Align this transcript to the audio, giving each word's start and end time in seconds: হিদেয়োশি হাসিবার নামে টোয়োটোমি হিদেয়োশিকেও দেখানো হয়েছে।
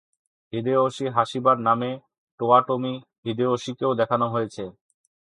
হিদেয়োশি 0.53 1.05
হাসিবার 1.15 1.57
নামে 1.67 1.91
টোয়োটোমি 2.39 2.93
হিদেয়োশিকেও 3.25 3.91
দেখানো 3.99 4.25
হয়েছে। 4.33 4.63